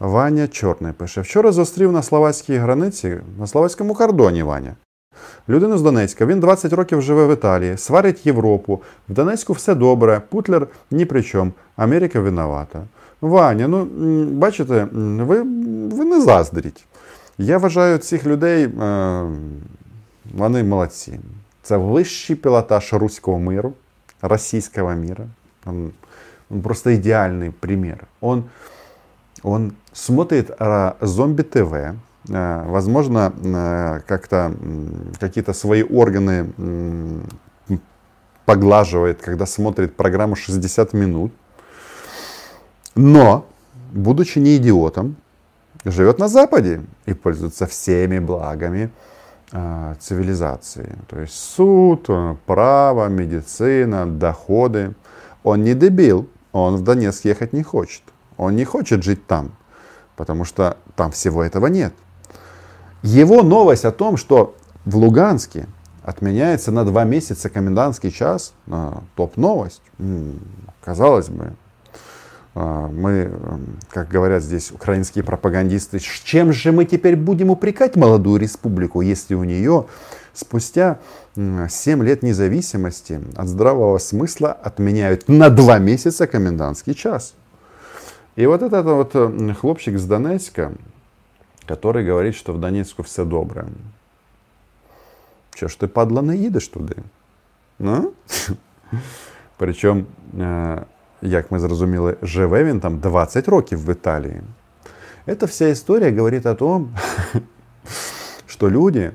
[0.00, 4.76] Ваня Чорний пише: вчора зустрів на словацькій границі, на словацькому кордоні Ваня.
[5.48, 8.82] Людину з Донецька, він 20 років живе в Італії, сварить Європу.
[9.08, 12.82] В Донецьку все добре, Путлер ні при чому, Америка винувата.
[13.20, 13.84] Ваня, ну
[14.24, 15.42] бачите, ви
[15.88, 16.84] ви не заздріть.
[17.38, 19.24] Я вважаю цих людей, е,
[20.34, 21.20] вони молодці.
[21.62, 23.72] Це вищий пілотаж руського миру,
[24.22, 25.26] російського мира.
[25.66, 25.92] Он,
[26.50, 28.06] он просто идеальный пример.
[28.20, 28.44] Он,
[29.44, 34.56] он смотрит э, зомби-ТВ, э, возможно, э, как-то
[35.20, 37.20] какие-то свои органы э,
[38.46, 41.32] поглаживает, когда смотрит программу 60 минут.
[42.94, 43.44] Но,
[43.92, 45.16] будучи не идиотом,
[45.84, 48.90] живет на Западе и пользуется всеми благами
[49.52, 50.96] э, цивилизации.
[51.06, 52.08] То есть суд,
[52.46, 54.94] право, медицина, доходы.
[55.42, 58.02] Он не дебил, он в Донецк ехать не хочет.
[58.36, 59.52] Он не хочет жить там,
[60.16, 61.94] потому что там всего этого нет.
[63.02, 65.66] Его новость о том, что в Луганске
[66.02, 68.54] отменяется на два месяца комендантский час,
[69.16, 69.82] топ-новость,
[70.82, 71.54] казалось бы,
[72.56, 73.32] а, мы,
[73.90, 79.34] как говорят здесь украинские пропагандисты, с чем же мы теперь будем упрекать молодую республику, если
[79.34, 79.86] у нее
[80.32, 80.98] спустя
[81.34, 87.34] 7 лет независимости от здравого смысла отменяют на 2 месяца комендантский час.
[88.35, 89.15] И вот этот вот
[89.57, 90.71] хлопчик с Донецка,
[91.67, 93.65] который говорит, что в Донецку все добре.
[95.55, 96.95] Що ж ти, падла, не їдеш туди?
[97.79, 98.11] Ну?
[99.57, 100.03] Причому
[101.21, 104.41] як ми зрозуміли, живе він там 20 років в Італії.
[105.27, 106.95] Эта вся история говорит о том,
[108.47, 109.11] что люди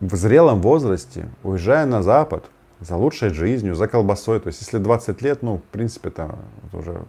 [0.00, 2.44] в зрелом возрасте, уезжая на Запад
[2.80, 6.34] за лучшей жизнью, за колбасой, то есть если 20 лет, ну, в принципе, это
[6.72, 7.00] уже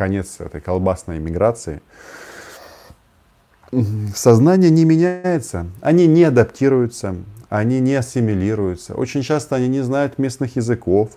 [0.00, 1.82] конец этой колбасной иммиграции,
[4.16, 7.16] сознание не меняется, они не адаптируются,
[7.50, 8.94] они не ассимилируются.
[8.94, 11.10] Очень часто они не знают местных языков,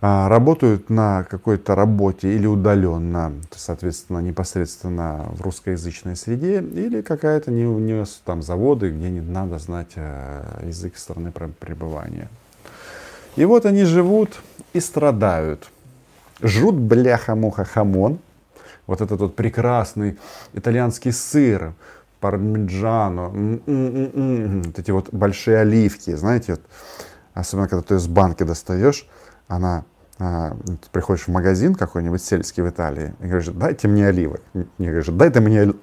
[0.00, 7.64] а, работают на какой-то работе или удаленно, соответственно, непосредственно в русскоязычной среде, или какая-то не,
[7.64, 12.30] не там заводы, где не надо знать э, язык страны пребывания.
[13.36, 14.40] И вот они живут
[14.72, 15.68] и страдают
[16.41, 18.19] Жрут бляха-муха хамон,
[18.87, 20.17] вот этот вот прекрасный
[20.53, 21.73] итальянский сыр,
[22.19, 26.61] пармиджано, вот эти вот большие оливки, знаете, вот,
[27.33, 29.07] особенно когда ты из банки достаешь,
[29.47, 29.85] она
[30.19, 30.55] а,
[30.91, 34.41] приходишь в магазин какой-нибудь сельский в Италии и говоришь, дайте мне оливок.
[34.53, 35.73] Не говоришь, дайте мені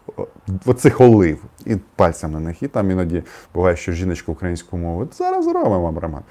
[0.66, 1.38] оцих олив.
[1.64, 2.62] І пальцем на них.
[2.62, 3.22] І там іноді
[3.54, 6.22] буває, що жіночка українську мову, зараз зробимо вам роман.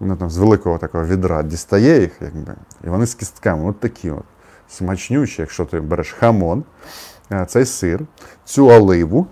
[0.00, 2.54] Вона там з великого такого відра дістає їх, якби,
[2.84, 4.24] і вони з кістками, от такі от
[4.68, 6.64] смачнючі, якщо ти береш хамон,
[7.46, 8.00] цей сир,
[8.44, 9.26] цю оливу,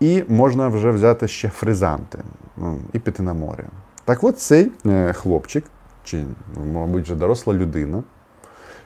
[0.00, 2.18] і можна вже взяти ще фризанти
[2.56, 3.64] ну, і піти на море.
[4.04, 5.64] Так от цей е, хлопчик
[6.04, 6.24] чи,
[6.72, 8.02] мабуть, вже доросла людина.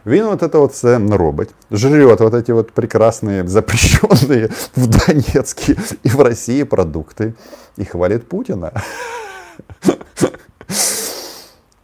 [0.06, 1.48] Він от это вот все робить.
[1.70, 7.34] Жрет вот эти вот прекрасные, запрещенные в Донецке и в России продукты.
[7.76, 8.72] И хвалит Путина.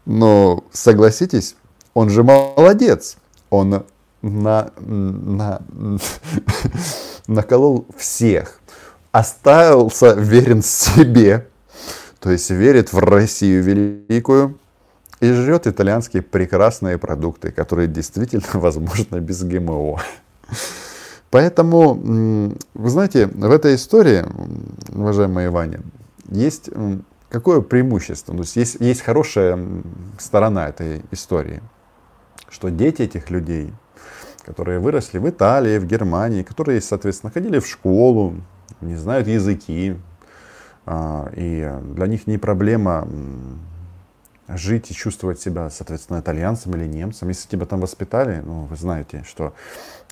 [0.08, 1.58] Но согласитесь,
[1.94, 3.18] он же молодец.
[3.50, 3.84] Он
[4.22, 5.62] на, на,
[7.28, 8.62] наколол всех.
[9.12, 11.50] Остался верен себе.
[12.22, 14.58] То есть верит в Россию великую
[15.20, 20.02] и жрет итальянские прекрасные продукты, которые действительно возможны без ГМО.
[21.32, 24.24] Поэтому, вы знаете, в этой истории,
[24.96, 25.82] уважаемая Ваня,
[26.30, 26.70] есть
[27.30, 28.34] какое преимущество?
[28.36, 29.60] То есть, есть есть хорошая
[30.20, 31.62] сторона этой истории,
[32.50, 33.74] что дети этих людей,
[34.46, 38.36] которые выросли в Италии, в Германии, которые, соответственно, ходили в школу,
[38.82, 39.98] не знают языки,
[40.86, 43.08] а, и для них не проблема
[44.48, 47.28] жить и чувствовать себя, соответственно, итальянцем или немцем.
[47.28, 49.54] Если тебя там воспитали, ну, вы знаете, что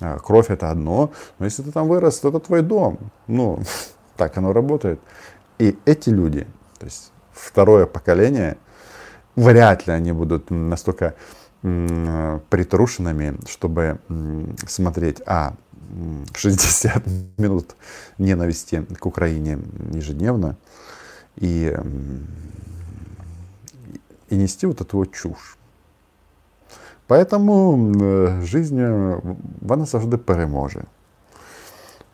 [0.01, 2.99] э, кровь это одно, но если ты там вырос, то это твой дом.
[3.27, 3.59] Ну,
[4.17, 4.99] так оно работает.
[5.57, 8.57] И эти люди, то есть второе поколение,
[9.35, 11.15] вряд ли они будут настолько
[11.61, 13.99] притрушенными, чтобы
[14.67, 15.55] смотреть, а,
[16.35, 17.03] 60
[17.37, 17.75] минут
[18.17, 19.59] ненависти к Украине
[19.91, 20.57] ежедневно,
[21.37, 21.75] и
[24.29, 25.57] и нести вот эту вот чушь.
[27.07, 28.79] Поэтому жизнь
[29.61, 30.85] вона завжди переможе.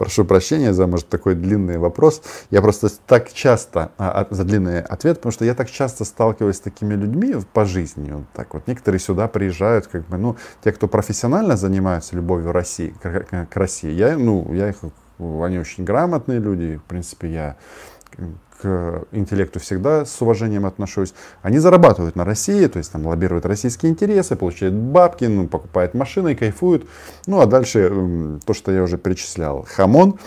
[0.01, 2.23] Прошу прощения за, может, такой длинный вопрос.
[2.49, 6.59] Я просто так часто, а, за длинный ответ, потому что я так часто сталкиваюсь с
[6.59, 8.11] такими людьми по жизни.
[8.11, 8.65] Вот так вот.
[8.65, 13.91] Некоторые сюда приезжают, как бы, ну, те, кто профессионально занимаются любовью России, к, к России.
[13.91, 14.77] Я, ну, я их,
[15.19, 16.77] они очень грамотные люди.
[16.83, 17.57] В принципе, я
[18.61, 21.13] к интеллекту всегда с уважением отношусь.
[21.41, 26.35] Они зарабатывают на России, то есть там лоббируют российские интересы, получают бабки, ну, покупают машины,
[26.35, 26.87] кайфуют.
[27.27, 29.65] Ну а дальше то, что я уже перечислял.
[29.67, 30.19] Хамон,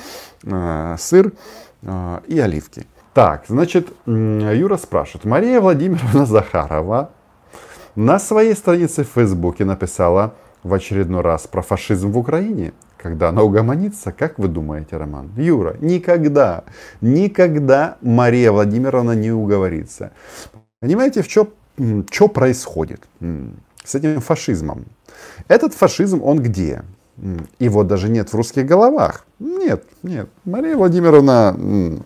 [0.45, 1.33] э, сыр
[1.83, 2.87] э, и оливки.
[3.13, 5.25] Так, значит, Юра спрашивает.
[5.25, 7.11] Мария Владимировна Захарова
[7.95, 10.35] на своей странице в Фейсбуке написала
[10.65, 12.73] в очередной раз про фашизм в Украине
[13.05, 15.31] когда она угомонится, как вы думаете, Роман?
[15.37, 16.65] Юра, никогда,
[17.03, 20.13] никогда Мария Владимировна не уговорится.
[20.81, 21.49] Понимаете, в чем
[22.11, 23.03] что происходит
[23.85, 24.87] с этим фашизмом?
[25.49, 26.83] Этот фашизм, он где?
[27.59, 29.27] Его даже нет в русских головах.
[29.39, 30.31] Нет, нет.
[30.47, 31.55] Мария Владимировна,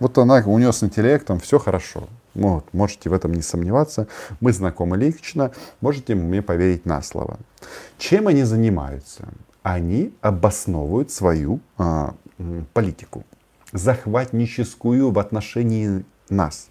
[0.00, 2.08] вот она, у нее с интеллектом все хорошо.
[2.34, 4.08] Вот, можете в этом не сомневаться.
[4.40, 7.38] Мы знакомы лично, можете мне поверить на слово.
[7.98, 9.28] Чем они занимаются?
[9.68, 12.14] Они обосновывают свою а,
[12.72, 13.24] политику,
[13.72, 16.70] захватническую в отношении нас.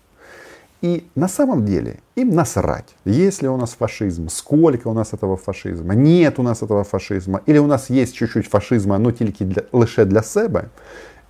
[0.81, 5.37] И на самом деле им насрать, есть ли у нас фашизм, сколько у нас этого
[5.37, 9.63] фашизма, нет у нас этого фашизма, или у нас есть чуть-чуть фашизма, но только для,
[9.73, 10.69] лише для себя,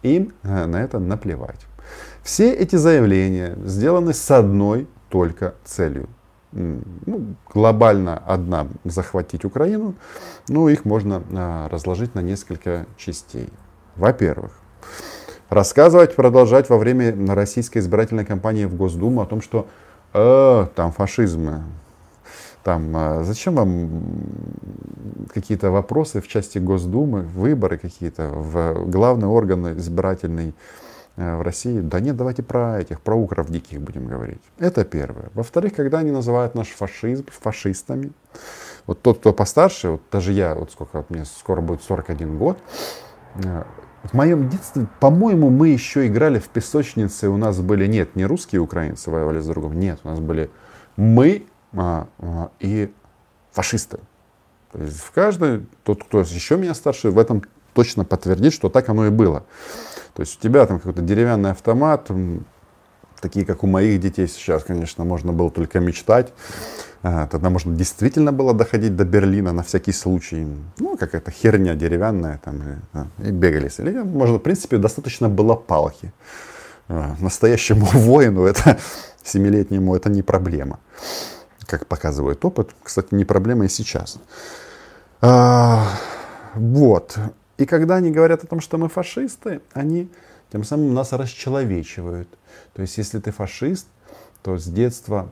[0.04, 1.66] им э, на это наплевать.
[2.24, 6.08] Все эти заявления сделаны с одной только целью
[6.52, 9.96] ну, глобально одна захватить Украину,
[10.48, 13.50] ну, их можно а, разложить на несколько частей.
[13.96, 14.52] Во-первых,
[15.50, 19.68] рассказывать, продолжать во время российской избирательной кампании в Госдуму о том, что
[20.14, 21.64] э, там фашизм,
[22.64, 24.04] там, а, зачем вам
[25.34, 30.54] какие-то вопросы в части Госдумы, выборы какие-то в главный орган избирательный Э,
[31.18, 31.80] в России.
[31.80, 34.42] Да нет, давайте про этих, про укров диких будем говорить.
[34.60, 35.30] Это первое.
[35.34, 38.12] Во-вторых, когда они называют наш фашизм фашистами,
[38.86, 42.60] вот тот, кто постарше, вот даже я, вот сколько, мне скоро будет 41 год,
[43.44, 43.64] э,
[44.04, 48.62] в моем детстве, по-моему, мы еще играли в песочнице, у нас были, нет, не русские
[48.62, 50.50] украинцы воевали с другом, нет, у нас были
[50.96, 52.92] мы а, а, и
[53.52, 54.00] фашисты.
[54.72, 57.44] То есть в каждой, тот, кто еще меня старше, в этом
[57.78, 59.44] точно подтвердит, что так оно и было.
[60.16, 62.10] То есть у тебя там какой-то деревянный автомат,
[63.22, 66.34] такие, как у моих детей сейчас, конечно, можно было только мечтать.
[67.04, 70.48] А, тогда можно действительно было доходить до Берлина на всякий случай.
[70.80, 73.70] Ну, какая-то херня деревянная там, и, и бегали.
[73.78, 76.12] Или, можно, в принципе, достаточно было палки.
[76.88, 78.80] А, настоящему воину, это
[79.24, 80.80] семилетнему, это не проблема.
[81.68, 84.18] Как показывает опыт, кстати, не проблема и сейчас.
[85.22, 85.86] А,
[86.56, 87.18] вот.
[87.58, 90.10] И когда они говорят о том, что мы фашисты, они
[90.52, 92.30] тем самым нас расчеловечивают.
[92.74, 93.88] То есть, если ты фашист,
[94.44, 95.28] то с детства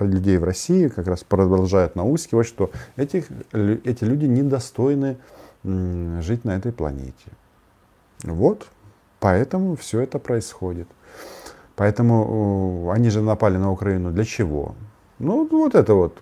[0.00, 5.18] людей в России как раз продолжают наускивать, что этих, эти люди недостойны
[5.64, 7.30] жить на этой планете.
[8.22, 8.68] Вот,
[9.20, 10.88] поэтому все это происходит.
[11.74, 14.74] Поэтому они же напали на Украину для чего?
[15.18, 16.20] Ну, вот это вот.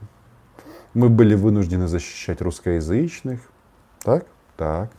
[0.94, 3.40] Мы были вынуждены защищать русскоязычных,
[4.02, 4.26] так?
[4.60, 4.90] Так.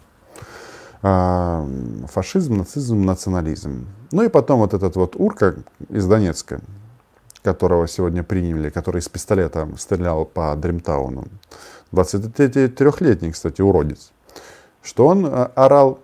[1.04, 1.68] А,
[2.08, 3.86] фашизм, нацизм, национализм.
[4.12, 5.54] Ну и потом вот этот вот Урка
[5.88, 6.62] из Донецка,
[7.44, 11.26] которого сегодня приняли, который из пистолета стрелял по Дримтауну.
[11.92, 14.12] 23-летний, кстати, уродец.
[14.82, 16.00] Что он а, орал,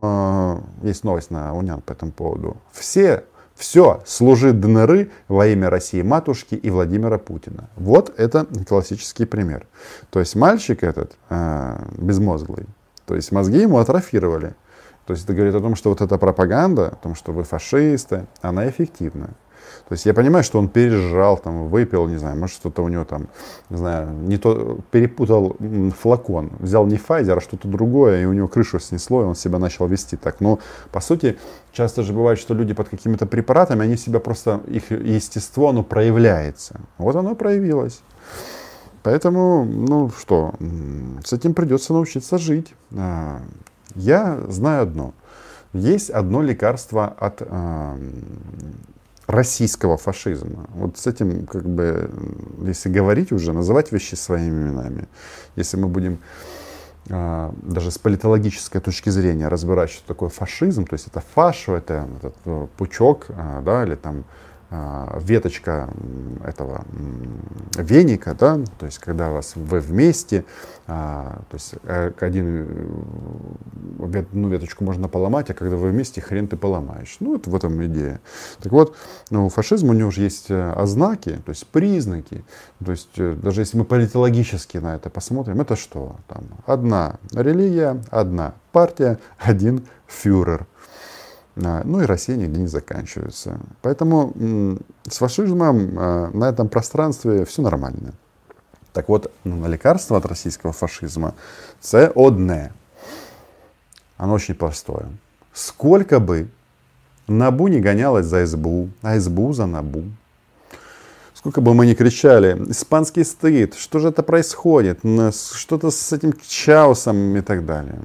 [0.00, 2.56] а, есть новость на Унян по этому поводу.
[2.72, 3.24] Все,
[3.56, 7.68] все служит ДНР во имя России матушки и Владимира Путина.
[7.76, 9.66] Вот это классический пример.
[10.08, 11.14] То есть мальчик этот,
[11.98, 12.66] безмозглый,
[13.06, 14.54] то есть мозги ему атрофировали.
[15.06, 18.26] То есть это говорит о том, что вот эта пропаганда, о том, что вы фашисты,
[18.40, 19.30] она эффективна.
[19.88, 23.04] То есть я понимаю, что он пережрал, там, выпил, не знаю, может что-то у него
[23.04, 23.28] там,
[23.68, 25.56] не знаю, не то, перепутал
[26.00, 29.58] флакон, взял не Pfizer, а что-то другое, и у него крышу снесло, и он себя
[29.58, 30.40] начал вести так.
[30.40, 30.60] Но,
[30.92, 31.38] по сути,
[31.72, 36.80] часто же бывает, что люди под какими-то препаратами, они себя просто, их естество, оно проявляется.
[36.98, 38.02] Вот оно проявилось.
[39.02, 40.54] Поэтому, ну что,
[41.24, 42.74] с этим придется научиться жить.
[42.96, 43.40] А,
[43.94, 45.12] я знаю одно.
[45.72, 47.98] Есть одно лекарство от э,
[49.26, 50.66] российского фашизма.
[50.74, 52.10] Вот с этим, как бы,
[52.60, 55.08] если говорить уже, называть вещи своими именами.
[55.56, 56.18] Если мы будем
[57.08, 62.06] э, даже с политологической точки зрения разбирать, что такое фашизм, то есть это фашу, это
[62.18, 64.24] этот пучок, э, да, или там а,
[65.20, 65.90] веточка
[66.44, 66.84] этого
[67.76, 70.44] веника, да, то есть когда вас вы вместе,
[70.86, 72.66] а, то есть э, один
[74.02, 77.16] одну веточку можно поломать, а когда вы вместе, хрен ты поломаешь.
[77.20, 78.20] Ну, это в этом идея.
[78.60, 78.96] Так вот,
[79.30, 82.44] ну, фашизм у него же есть э, ознаки, то есть признаки.
[82.84, 86.16] То есть э, даже если мы политологически на это посмотрим, это что?
[86.28, 90.66] Там одна религия, одна партия, один фюрер.
[91.54, 93.60] Ну и Россия нигде не заканчивается.
[93.82, 94.78] Поэтому
[95.08, 98.14] с фашизмом а, на этом пространстве все нормально.
[98.92, 101.34] Так вот, ну, лекарство от российского фашизма–
[101.80, 102.72] це одне.
[104.16, 105.06] Оно очень простое.
[105.52, 106.46] Сколько бы
[107.26, 110.04] НАБУ не гонялось за СБУ, а СБУ за НАБУ,
[111.34, 115.00] сколько бы мы ни кричали, испанский стыд, что же это происходит,
[115.54, 117.98] что-то с этим Чаусом и так далее.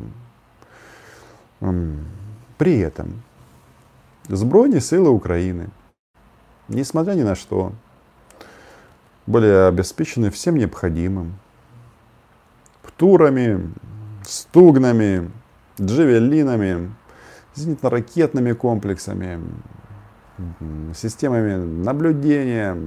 [2.58, 3.22] При этом
[4.30, 5.70] Збройні силы Украины,
[6.68, 7.72] несмотря ни на что,
[9.26, 11.40] были обеспечены всем необходимым.
[12.84, 13.72] Птурами,
[14.26, 15.32] стугнами,
[15.80, 16.92] джевелинами,
[17.56, 19.40] зенитно-ракетными комплексами,
[20.94, 21.56] системами
[21.86, 22.78] наблюдения,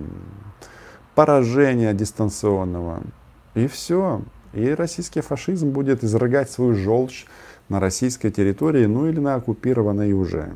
[1.14, 3.00] поражения дистанционного.
[3.54, 4.20] И все.
[4.52, 7.24] И российский фашизм будет изрыгать свою желчь
[7.70, 10.52] на российской территории, ну или на оккупированной уже.